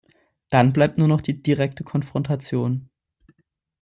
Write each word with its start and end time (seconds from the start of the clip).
Dann 0.49 0.73
bleibt 0.73 0.97
nur 0.97 1.07
noch 1.07 1.21
die 1.21 1.43
direkte 1.43 1.83
Konfrontation. 1.83 2.89